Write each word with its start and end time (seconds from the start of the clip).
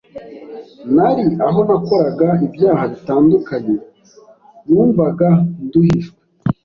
nari 0.95 1.25
aho 1.47 1.59
nakoraga 1.67 2.27
ibyaha 2.45 2.83
bitandukanye, 2.93 3.75
numvaga 4.67 5.29
nduhijwe 5.65 6.17